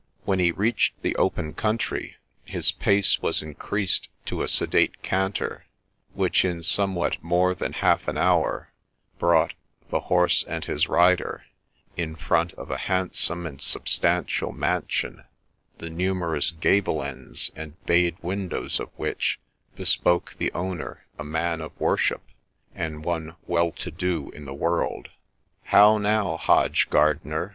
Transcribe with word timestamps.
When 0.25 0.39
he 0.39 0.51
reached 0.51 0.99
the 1.03 1.15
open 1.17 1.53
country, 1.53 2.15
his 2.43 2.71
pace 2.71 3.21
was 3.21 3.43
increased 3.43 4.09
to 4.25 4.41
a 4.41 4.47
sedate 4.47 5.03
canter, 5.03 5.67
which, 6.15 6.43
in 6.43 6.63
somewhat 6.63 7.23
more 7.23 7.53
than 7.53 7.73
half 7.73 8.07
an 8.07 8.17
hour, 8.17 8.71
brought' 9.19 9.53
the 9.91 9.99
horse 9.99 10.43
and 10.43 10.65
his 10.65 10.87
rider' 10.87 11.45
in 12.03 12.15
front 12.15 12.51
of 12.55 12.71
a 12.71 12.77
hand 12.79 13.13
some 13.13 13.45
and 13.45 13.61
substantial 13.61 14.51
mansion, 14.51 15.23
the 15.77 15.91
numerous 15.91 16.49
gable 16.49 17.03
ends 17.03 17.51
and 17.55 17.79
bayed 17.85 18.17
windows 18.23 18.79
of 18.79 18.89
which 18.95 19.39
bespoke 19.75 20.33
the 20.39 20.51
owner 20.53 21.05
a 21.19 21.23
man 21.23 21.61
of 21.61 21.79
worship, 21.79 22.23
and 22.73 23.05
one 23.05 23.35
well 23.45 23.71
to 23.73 23.91
do 23.91 24.31
in 24.31 24.45
the 24.45 24.53
world.' 24.55 25.09
How 25.75 25.99
now, 25.99 26.37
Hodge 26.37 26.89
Gardener 26.89 27.49